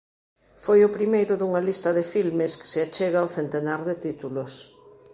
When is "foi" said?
0.63-0.79